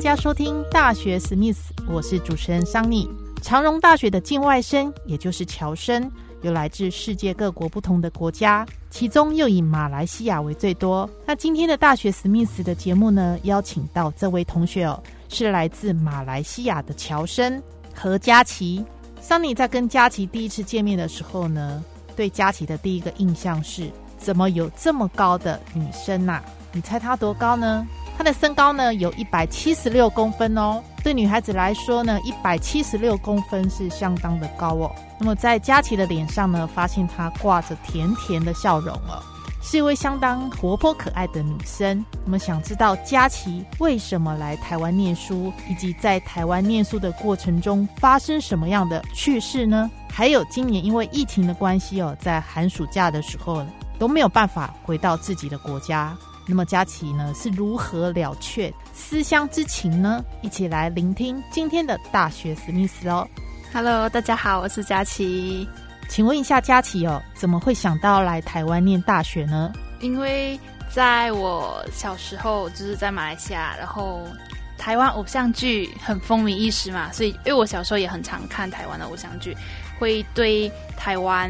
[0.00, 3.06] 大家收听大学史密斯，我是主持人桑尼。
[3.42, 6.10] 长荣大学的境外生，也就是侨生。
[6.40, 11.06] 有来自世界各国不同的国家，其中又以马来西亚为最多。
[11.26, 17.62] 那今天的大学史密斯的节目呢，邀请到这位同学哦，是来自马来西亚的乔生
[17.94, 18.82] 何佳琪。
[19.20, 21.84] 桑尼在跟佳琪第一次见面的时候呢，
[22.16, 26.40] 对佳琪的第一个印象是，怎么有这么高的女生呐？
[26.72, 27.86] 你猜她多高呢？
[28.20, 30.82] 她的身高呢，有一百七十六公分哦。
[31.02, 34.94] 对女孩子来说呢，一百七十六公分是相当的高哦。
[35.18, 39.22] 那么在佳琪的脸上呢，发现她挂着甜甜的笑容哦，
[39.62, 42.04] 是一位相当活泼可爱的女生。
[42.26, 49.90] 那么想知道佳琪为什么来台湾念书，以及在台湾念书的过程中发生什么样的趣事呢？
[50.12, 53.64] 还有今年因为疫情的关系哦，在寒暑假的时候
[53.98, 56.14] 都没有办法回到自己的国家。
[56.50, 60.20] 那么佳琪呢是如何了却思乡之情呢？
[60.42, 63.24] 一起来聆听今天的大学史密斯哦。
[63.72, 65.68] Hello，大家好，我是佳琪。
[66.08, 69.72] 请问一下佳琪哦，怎么会想到来台湾念大学呢？
[70.00, 70.58] 因为
[70.92, 74.26] 在我小时候就是在马来西亚，然后
[74.76, 79.56] 台湾偶像剧很风靡一时嘛，所以因为我小时候也很常看台湾的偶像剧，
[80.00, 81.48] 会对台湾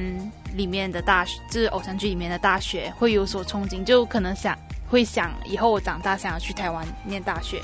[0.52, 4.54] 里面的大学，就是偶像剧里面的大学会有所憧憬，就可能想。
[4.90, 7.62] 会想以后我长大想要去台湾念大学，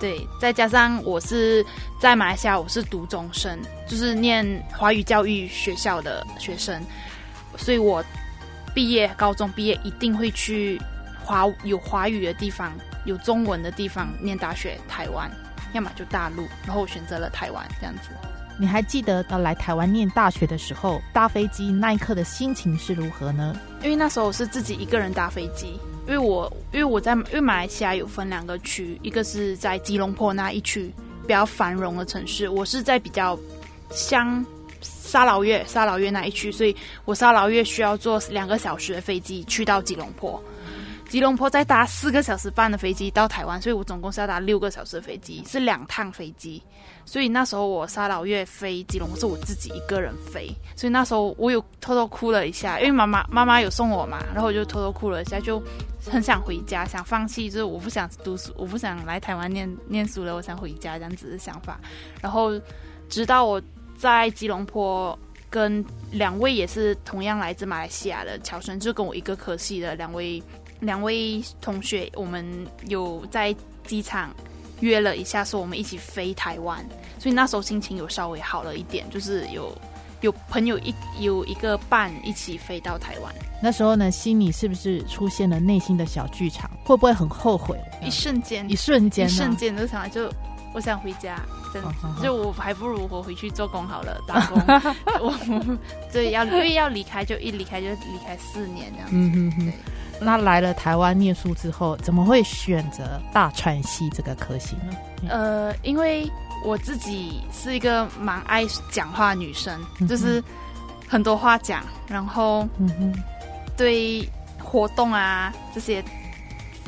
[0.00, 1.64] 对，再加上我是
[2.00, 6.82] 在马来西亚，我是读中生，就是念华语教育学校的学生，
[7.56, 8.04] 所以我
[8.74, 10.80] 毕业高中毕业一定会去
[11.24, 12.72] 华有华语的地方、
[13.04, 14.76] 有中文的地方念大学。
[14.88, 15.30] 台湾，
[15.72, 18.10] 要么就大陆，然后我选择了台湾这样子。
[18.58, 23.54] 你还记得要来台湾念大学的时候，搭飞机那一刻的心情是如何呢？
[23.82, 25.78] 因为那时候我是自己一个人搭飞机。
[26.06, 30.90] 因为我因为我在因为马来西亚有分两个区，一个是在吉隆坡那一区
[31.22, 33.38] 比较繁荣的城市，我是在比较
[33.90, 34.44] 乡
[34.80, 36.74] 沙劳越沙劳越那一区，所以
[37.04, 40.40] 我沙劳越需要坐两个小时的飞机去到吉隆坡。
[41.08, 46.62] 吉隆坡再搭四个小时半的飞机到台湾，所以我总共是要搭六个小时的飞机，是两趟飞机。
[47.04, 55.62] 所以那时候我沙老越飞吉隆坡是我自己一个人飞，所以那时候我有偷偷哭了一下，因为妈妈妈妈有送我嘛，然后我就偷偷哭了一下，就
[56.10, 61.78] 很想回家，想放弃，就是我不想读书，我不想来台湾念念书了，我想回家这样子的想法。
[62.20, 62.60] 然后
[63.08, 63.62] 直到我
[63.96, 65.16] 在吉隆坡
[65.50, 70.42] 跟两位也是同样来自马来西亚的乔生，就跟我一个科系的两位。
[70.78, 72.44] 两位同学，我们
[72.88, 73.56] 有在
[73.86, 74.30] 机场
[74.80, 76.84] 约了一下，说我们一起飞台湾，
[77.18, 79.74] 所以那时候心情有稍微好了一点，就是有
[80.20, 83.34] 有朋友一有一个伴一起飞到台湾。
[83.62, 86.70] 那时候呢，心里是不是出现了内心的小剧场？
[86.84, 87.74] 会不会很后悔？
[88.02, 90.30] 一瞬间，一瞬间，一瞬间就想就
[90.76, 91.40] 我想回家，
[91.72, 91.88] 真的，
[92.22, 94.62] 就我还不如我回去做工好了，打工。
[95.20, 95.32] 我
[96.12, 99.72] 对要因为要离开，就一离开就离开四年这样子，对。
[100.20, 104.92] 那来了台湾念书之后，怎么会选择大传系这个科系呢？
[105.30, 106.30] 呃，因为
[106.62, 110.44] 我自己是一个蛮爱讲话女生，就是
[111.08, 112.68] 很多话讲，然后
[113.78, 114.28] 对
[114.62, 116.04] 活动啊这些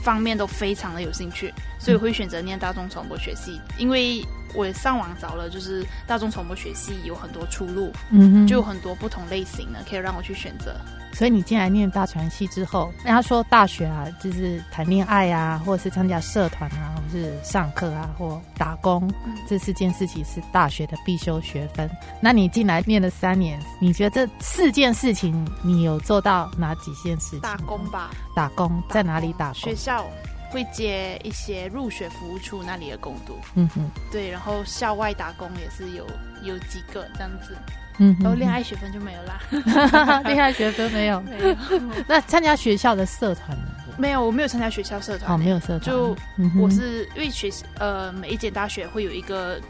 [0.08, 3.60] 方面都非常的有兴趣，所以会选择念大众传播学系。
[3.76, 4.24] 因为
[4.54, 10.74] 我也上网找了，就是大众传播学系有很多出路，嗯哼，就有很多不同类型的可以让我去选择。
[11.12, 19.10] 所以你进来念大传系之后，人家说大学啊，就是谈恋爱啊，或者是参加社团啊，或是上课啊，或打工，
[19.48, 21.90] 这四件事情是大学的必修学分。
[22.20, 27.40] 那你进来念了三年，你觉得这四件事情你有做到哪几件事情？
[27.40, 29.54] 打工吧，打工在哪里打工？
[29.54, 30.04] 学校
[30.50, 36.06] 会接一些入学服务处那里的工读，嗯哼，对，然后校外打工也是有
[36.42, 37.56] 有几个这样子。
[38.00, 41.56] 嗯，然后恋爱学分就没有啦， 恋爱学分没有， 没有。
[42.06, 43.64] 那参加学校的社团呢？
[43.98, 45.32] 没有，我没有参加学校社团。
[45.32, 45.80] 哦，没有社团。
[45.80, 46.16] 就
[46.60, 49.60] 我是因为学呃，每一间大学会有一个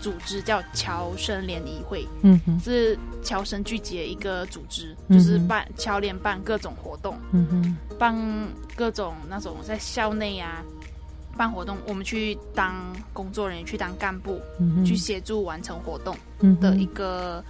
[0.00, 8.14] 组织叫侨生联谊会，嗯哼，是侨生聚集的一个组织，嗯就是办侨联办各种活动，嗯哼，办
[8.74, 10.62] 各种那种在校内啊
[11.36, 12.74] 办活动，我们去当
[13.12, 16.16] 工作人员，去当干部，嗯，去协助完成活动
[16.60, 17.44] 的一个、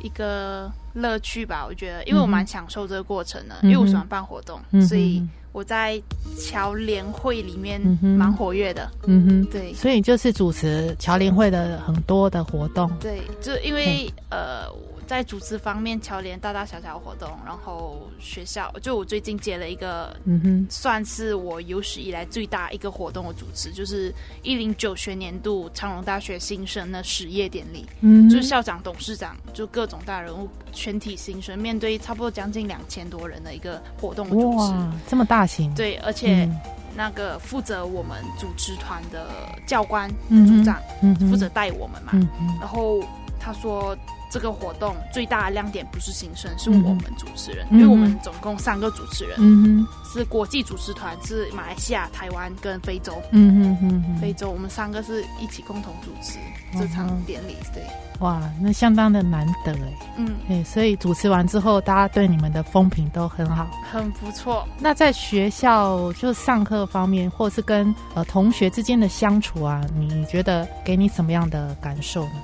[0.00, 1.66] 一个乐趣吧。
[1.68, 6.00] 我觉得，因为我蛮享受这个过程的，嗯因为我喜欢办活动，嗯所以我在
[6.38, 8.90] 侨联会里面蛮活跃的。
[9.06, 12.90] 嗯哼，对所以就是主持侨联会的很多的活动。
[13.00, 14.66] 对，就因为呃，
[15.06, 20.16] 在主持方面，侨联大大小小的活动，然后学校就我最近接了一个。
[20.24, 27.84] 嗯哼，算是我有史以来最大一个活动的主持，就是一零九学年度长隆大学新生的实业典礼。
[28.00, 34.56] 嗯，就是校长、董事长，就各种大人物，全体新生，面对差不多将近两千多人的一个活动的主持。
[34.56, 35.72] 哇，这么大型。
[35.74, 36.60] 对，而且嗯
[36.96, 39.28] 那个负责我们组织团的
[39.66, 42.10] 教官、嗯组长嗯负责带我们嘛。
[42.14, 42.28] 嗯，
[42.58, 43.00] 然后
[43.38, 43.96] 他说，
[44.30, 53.20] 这个活动最大的亮点不是新生，是我们主持人，嗯因为我们总共三个主持人，嗯哼，是国际主持团，是马来西亚、台湾跟非洲。
[53.32, 56.38] 嗯哼嗯哼，非洲，我们三个是一起共同主持
[56.78, 57.56] 这场典礼。
[57.74, 57.82] 对，
[58.20, 59.98] 哇，那相当的难得哎。
[60.16, 63.68] 嗯，对，所以主持完之后，大家对你们的风评都很好。
[63.90, 64.66] 很不错。
[64.78, 72.40] 那在学校就上课方面，或是跟呃同学之间的相处啊，你觉得给你什么样的感受呢？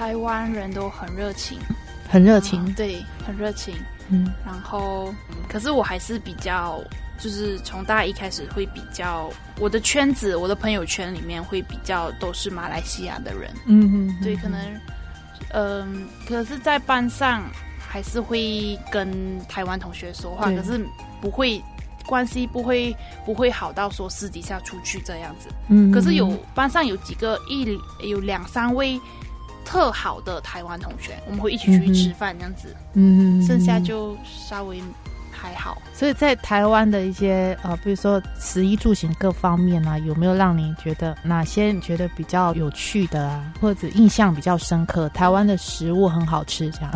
[0.00, 1.58] 台湾人都很热情，
[2.08, 2.64] 很热情？
[2.64, 3.74] 嗯，对，很热情。
[4.08, 4.32] 嗯。
[4.46, 5.14] 然后，
[5.46, 6.80] 可是我还是比较，
[7.18, 14.58] 就是从大一开始会比较，我的圈子，我的朋友圈里面会比较都是马来西亚的人，嗯嗯，对，可能，
[15.50, 17.42] 嗯、可是，在班上
[17.78, 20.82] 还是会跟台湾同学说话，可是
[21.20, 21.62] 不会
[22.06, 25.50] 关系不会不会好到说私底下出去这样子。
[25.68, 28.98] 嗯，可是有班上有几个一有两三位
[29.64, 34.82] 特好的台湾同学，我们会一起出去吃饭这样子，嗯，嗯，剩下就稍微
[35.30, 35.80] 还好。
[35.94, 45.08] 所以在台湾的一些呃，比如说食衣住行各方面啊，有没有让你觉得哪些你觉得比较有趣的啊，或者印象比较深刻？
[45.10, 46.90] 台湾的食物很好吃，这样，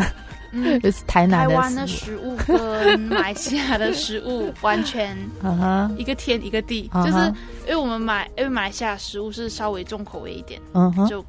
[0.53, 7.19] 嗯，就 是台南的台湾的食物，跟马来西亚的食物完全 嗯哼，一个天一个地，就是
[7.67, 11.25] 因为我们买，因为马来西亚食物是稍微重口味一点，嗯哼，就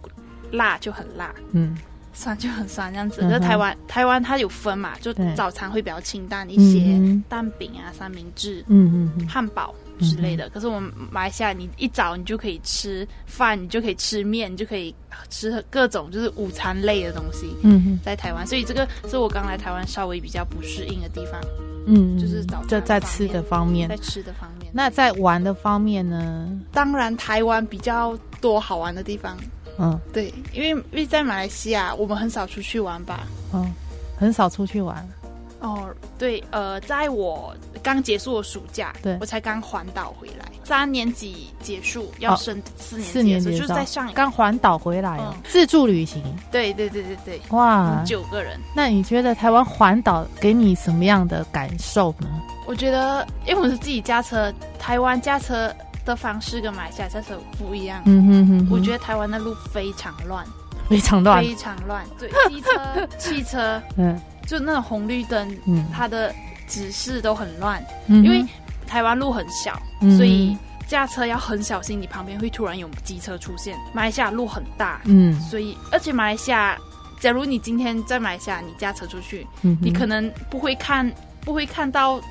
[0.56, 1.78] 辣就很辣，嗯
[2.18, 3.22] 酸就很酸这样子。
[3.22, 10.50] 嗯哼可是台湾台湾它有分嘛，就早餐会比较清淡一些，嗯蛋饼啊、三明治、嗯嗯嗯汉堡之类的。
[10.50, 14.96] 可是我们马来西亚，你一早你就可以吃饭，你就可以吃面，你就可以
[15.30, 17.48] 吃各种就是午餐类的东西。
[17.64, 21.42] 嗯在台湾，所以这个是我刚来台湾稍微比较不适应的地方，
[21.86, 23.98] 嗯，就是早餐就在吃的方面在。
[23.98, 24.72] 吃的方面。
[24.74, 26.50] 那在玩的方面呢？
[26.72, 29.38] 当然，台湾比较多好玩的地方。
[29.78, 33.28] 嗯对，因为因为在马来西亚，我们很少出去玩吧。
[33.54, 33.74] 嗯，
[34.18, 35.08] 很少出去玩。
[35.62, 35.90] 哦，
[36.20, 46.22] 对，呃，在我刚结束的暑假，对我才刚环岛回来，三年级结束要哦升四年级四年级就是在上刚环岛回来哦，嗯自助旅行。
[46.52, 48.60] 对对对对对，哇，九个人。
[48.76, 52.28] 那你觉得台湾环岛给你什么样的感受呢？
[52.68, 55.74] 我觉得，因为我是自己驾车，台湾驾车
[56.06, 57.10] 的方式跟马来西亚
[57.58, 58.02] 不一样。
[58.06, 60.46] 嗯哼哼我觉得得台湾的路非常乱，
[60.88, 61.44] 非常乱。
[61.44, 62.06] 非常乱。
[62.20, 66.34] 对，机车、 汽车，嗯就那种红绿灯，嗯它的
[66.68, 67.84] 指示都很乱。
[68.08, 68.46] 嗯，因为
[68.88, 70.56] 台湾路很小，嗯所以
[70.88, 73.76] 驾车要很小心，你旁边会突然有机车出现。
[73.92, 76.78] 马来西亚路很大，嗯所以而且马来西亚，
[77.20, 82.22] 假如你今天在马来西亚，你驾车出去，嗯，你可能不会看不会看到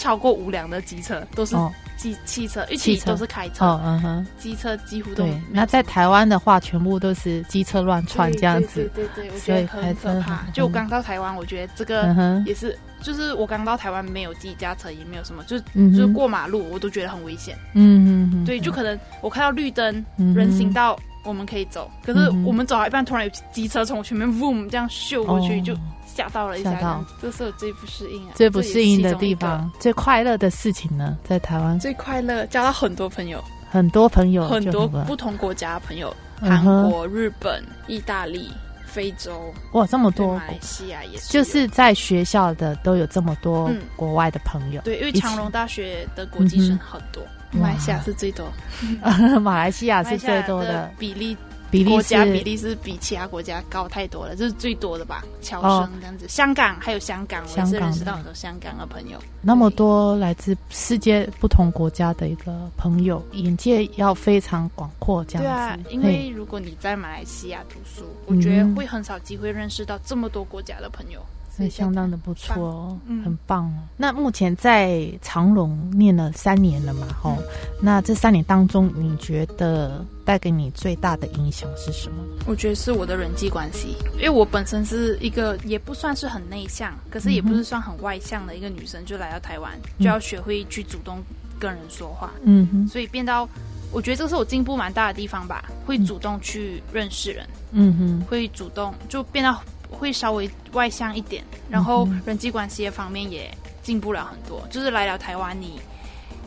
[0.00, 1.70] 超过五辆的机车，都是哦。
[1.98, 5.38] 机、汽车，一起都是开车，哦嗯哼，机车几乎都对。
[5.52, 8.90] 那在台湾的话，全部都是机车乱窜这样子。
[8.94, 10.46] 对对对对，我所以觉得很可怕。
[10.54, 17.54] 就我刚到台湾，我觉得这个也是，就是我刚到台湾没有自己驾车，也没有什么，就是就是过马路我都觉得很危险。
[17.74, 25.62] 嗯哼哼，对，就可能我看到绿灯，嗯人行道我们可以走，可是我们走到一半，突然有机车从我前面 boom 这样秀过去，哦。
[25.66, 25.76] 就
[26.14, 27.04] 吓到了一下吓到。
[27.20, 29.34] 这是我最不适应啊，最不适应的地。
[29.34, 31.78] 方，最快乐的事情呢，在台湾。
[31.78, 34.86] 最快乐，交到很多朋友，很多朋友很多。
[35.06, 38.50] 不同国家的朋友，嗯韩哼国、日本、意大利、
[38.84, 40.34] 非洲，哇这么多。
[40.36, 43.80] 马来西亚也是，就是在学校的都有这么多嗯。
[43.96, 48.52] 国外的朋友，对，因为长隆大学的国际生很多，嗯马来西亚是最多，
[49.40, 51.36] 马来西亚是最多的，比例
[51.70, 55.24] 比例国家是比例是比其他国家高太多了，这是最多的吧？
[55.40, 59.18] 侨哦生这样子，香港还有香港，我认识到很多香港的朋友。
[59.40, 65.48] 那么多来自世界不同国家的一个朋友，眼界要非常广阔，这样子。
[65.48, 73.22] 对啊，因为如果你在马来西亚读书，我觉得会很少机会认识到这么多国家的朋友，所那以相当的不错哦，嗯。
[73.24, 73.72] 很棒哦。
[73.96, 77.44] 那目前在长隆念了三年了嘛，吼、嗯
[77.82, 82.16] 那这三年当中，你觉得带给你最大的影响是什么？
[82.46, 91.22] 我觉得是我的人际关系，因为我本身是一个也不算是很内向，可是也不是算很外向的一个女生，就来到台湾，就要学会去主动
[91.58, 93.48] 跟人说话，嗯哼，所以变到
[93.90, 104.66] 我觉得这是我进步蛮大的地方吧，会主动去认识人，嗯哼，会主动就变到会稍微外向一点，然后人际关系的方面也进步了很多。
[104.70, 105.80] 就是来了台湾，你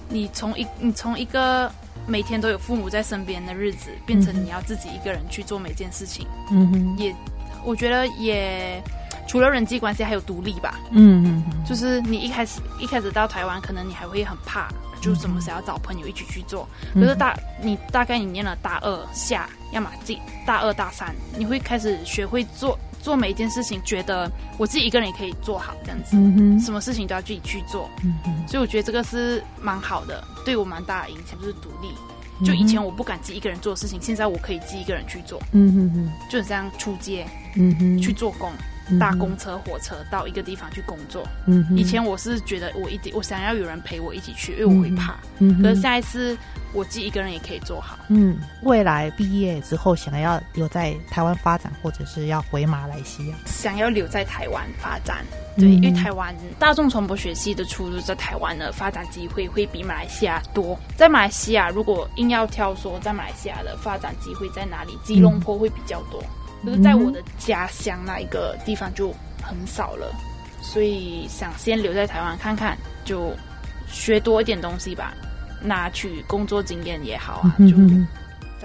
[0.09, 1.71] 你从一你从一个
[2.07, 7.15] 每天都有父母在身边的日子，变成你要自己一个人去做每件事情，嗯哼，也
[7.63, 8.81] 我觉得也
[9.27, 10.79] 除了人际关系，还有独立吧。
[10.91, 14.67] 嗯嗯嗯，就是你一开始一开始到台湾，可能你还会很怕，
[15.01, 16.67] 就什么时候要找朋友一起去做。
[16.93, 27.89] 嗯可是大你大概你念了大二下，要么自己大二大三，你会开始学会做做每一件事情，觉得我自己一个人也可以做好这样子，嗯，什么事情都要自己去做。
[28.03, 31.89] 嗯，所以我觉得这个是蛮好的，对我蛮大的影响，就是独立。
[32.43, 38.51] 就以前我不敢自己一个人做事情，现在我可以自己一个人去做，嗯哼哼，就很像出街嗯哼，去做工，
[38.99, 41.27] 搭公车、火车到一个地方去工作。
[41.45, 45.15] 嗯，以前我是觉得我一定我想要有人陪我一起去，因为我会怕。
[45.39, 46.37] 嗯，可是下一次
[46.73, 47.97] 我自己一个人也可以做好。
[48.09, 55.23] 嗯，未来毕业之后想要留在台湾发展，或者是要回马来西亚，想要留在台湾发展，
[55.57, 60.77] 对，嗯因为台湾大众传播学系的出路在台湾的发展机会会比马来西亚多。
[60.97, 66.23] 在马来西亚，如果硬要挑说在马来西亚的发展机会在哪里，吉隆坡会比较多，
[66.63, 70.13] 可是在我的家乡那一个地方就很少了，
[70.61, 73.33] 所以想先留在台湾看看，就
[73.87, 75.13] 学多一点东西吧，
[75.61, 78.07] 拿取工作经验也好啊，就嗯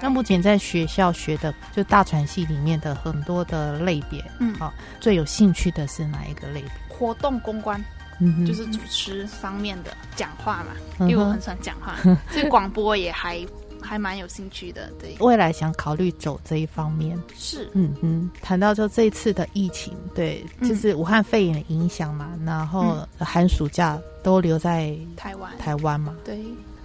[0.00, 4.54] 那目前在学校学的，就大传系里面的很多的类别，嗯。
[4.54, 6.70] 好、最有兴趣的是哪一个类别？
[6.88, 7.84] 活动公关。
[8.20, 10.66] 嗯，就是主持方面的讲话嘛，
[11.00, 11.96] 嗯因为我很喜欢讲话，
[12.30, 13.44] 所以广播也还
[13.80, 14.90] 还蛮有兴趣的。
[14.98, 17.18] 对，未来想考虑走这一方面。
[17.36, 26.38] 是，嗯嗯，谈到就这一次的疫情，对，嗯就是武汉肺炎的影响嘛，然后寒暑假都留在台湾，台湾嘛，对，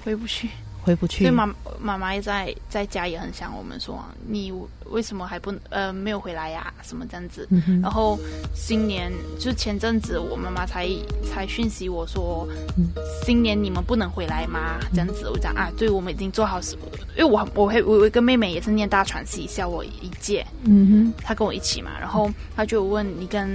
[0.04, 0.50] 回不去。
[0.84, 1.24] 回不去。
[1.24, 1.32] 对。
[1.32, 1.46] 妈
[1.80, 4.54] 妈妈也在在家也很想我们说，你
[4.86, 7.48] 为什么还不呃没有回来呀、什么这样子。
[7.50, 8.18] 嗯然后
[8.54, 10.88] 新年就前阵子，我妈妈才
[11.24, 12.48] 才讯息我说，
[12.78, 12.88] 嗯
[13.26, 14.80] 新年你们不能回来吗？
[14.92, 16.76] 这样子，我讲啊，对，我们已经做好事，
[17.18, 21.24] 因为我我会我有一个妹妹也是念大传系，小我一届，嗯哼。
[21.24, 23.48] 她跟我一起嘛，然后她就问你跟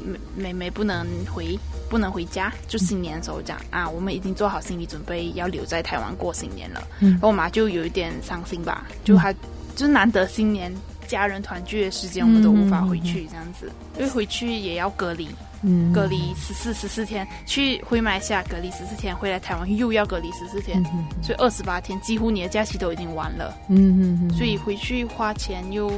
[0.00, 7.10] 妹妹妹不能回不能回家，就新年的时候讲啊，我们已经做好心理准备要留在台湾过新年了，嗯。
[7.12, 9.32] 然后我妈就有一点伤心吧，就还
[9.74, 10.74] 就是难得新年
[11.06, 20.82] 家人团聚的时间，我们都无法回去这样子，因为回去也要隔离，哼，嗯，隔离十四十四天，去回马来西亚隔离十四天，回来台湾又要隔离十四天
[21.22, 25.90] 所以二十八天，几乎你的假期都已经完了，嗯哼哼，所以回去花钱又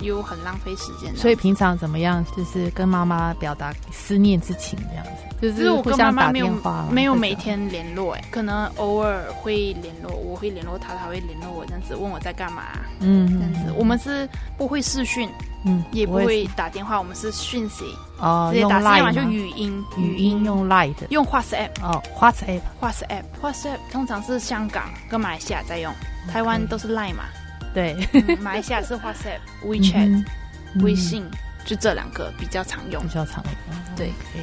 [0.00, 1.14] 又很浪费时间。
[1.16, 6.50] 所以平常怎么样，就是跟妈妈表达思念之情这样子，就就是是我跟妈妈没有
[6.90, 12.64] 没有每天联络，哎，可能偶尔会联络，我会联络她，她会联络我，这样子问我在干嘛，
[13.00, 13.72] 嗯这样子。
[13.76, 15.28] 我们是不会视讯，
[15.66, 17.84] 嗯也不会打电话，我们是讯息，
[18.18, 19.30] 哦直接打电话就吗？
[19.30, 21.06] 语音，语音用 Line 的。
[21.10, 21.70] 用 WhatsApp。
[21.82, 25.92] 哦 WhatsApp WhatsApp，WhatsApp 通常是香港跟马来西亚在用，
[26.30, 27.24] 台湾都是 Line 嘛，
[27.72, 27.96] 对。
[28.12, 30.24] 嗯 马来西亚是 WhatsApp、WeChat、嗯
[30.82, 31.24] 微信，
[31.64, 33.02] 就这两个比较常用。
[33.02, 33.08] 比。
[33.08, 34.42] 较长一点，对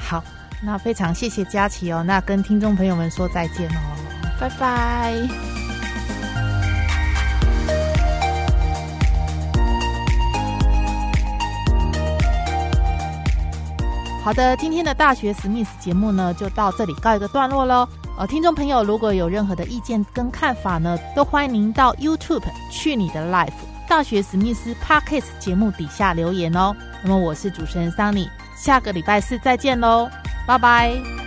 [0.00, 0.24] 好，
[0.62, 3.78] 那非常谢谢佳琪哦，那跟听众朋友们说再见哦。
[4.40, 5.57] 拜拜。
[14.28, 17.88] 好的，今天的大学史密斯节目呢，就到这里告一个段落喽。
[18.18, 23.48] 呃，听众朋友如果有任何的意见跟看法呢，都欢迎您到 YouTube 去你的 Life
[23.88, 26.76] 大学史密斯 Parkes 节目底下留言哦。
[27.02, 30.10] 那么我是主持人 Sunny，，下个礼拜四再见喽，
[30.46, 31.17] 拜拜。